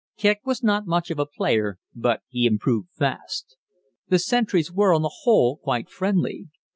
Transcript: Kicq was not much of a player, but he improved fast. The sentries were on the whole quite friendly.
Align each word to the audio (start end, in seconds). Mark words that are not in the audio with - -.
Kicq 0.17 0.37
was 0.45 0.63
not 0.63 0.87
much 0.87 1.11
of 1.11 1.19
a 1.19 1.27
player, 1.27 1.77
but 1.93 2.23
he 2.27 2.47
improved 2.47 2.89
fast. 2.91 3.55
The 4.09 4.17
sentries 4.17 4.71
were 4.71 4.95
on 4.95 5.03
the 5.03 5.15
whole 5.25 5.57
quite 5.57 5.91
friendly. 5.91 6.47